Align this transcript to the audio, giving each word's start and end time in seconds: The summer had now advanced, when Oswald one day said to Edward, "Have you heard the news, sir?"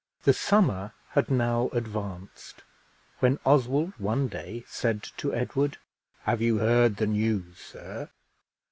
The 0.23 0.33
summer 0.33 0.93
had 1.09 1.29
now 1.29 1.69
advanced, 1.73 2.63
when 3.19 3.37
Oswald 3.45 3.93
one 3.99 4.29
day 4.29 4.63
said 4.67 5.03
to 5.17 5.31
Edward, 5.31 5.77
"Have 6.23 6.41
you 6.41 6.57
heard 6.57 6.97
the 6.97 7.05
news, 7.05 7.59
sir?" 7.59 8.09